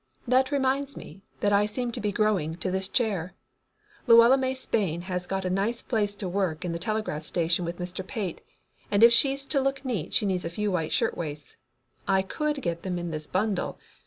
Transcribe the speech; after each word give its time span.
That 0.27 0.49
reminds 0.51 0.97
me 0.97 1.21
that 1.41 1.53
I 1.53 1.67
seem 1.67 1.91
to 1.91 2.01
be 2.01 2.11
growing 2.11 2.55
to 2.55 2.71
this 2.71 2.87
chair. 2.87 3.35
Luella 4.07 4.35
May 4.35 4.55
Spain 4.55 5.01
has 5.01 5.27
got 5.27 5.45
a 5.45 5.49
nice 5.51 5.83
place 5.83 6.15
to 6.15 6.27
work 6.27 6.65
in 6.65 6.71
the 6.71 6.79
telegraph 6.79 7.21
station 7.21 7.65
with 7.65 7.77
Mr. 7.77 8.07
Pate, 8.07 8.41
and 8.89 9.03
if 9.03 9.13
she's 9.13 9.45
to 9.45 9.61
look 9.61 9.85
neat 9.85 10.11
she 10.15 10.25
needs 10.25 10.43
a 10.43 10.49
few 10.49 10.71
white 10.71 10.91
shirt 10.91 11.15
waists. 11.15 11.55
I 12.07 12.23
could 12.23 12.63
get 12.63 12.81
them 12.81 12.97
in 12.97 13.11
this 13.11 13.27
bundle. 13.27 13.77